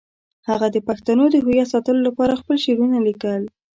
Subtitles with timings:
[0.49, 3.41] هغه د پښتنو د هویت ساتلو لپاره خپل شعرونه لیکل.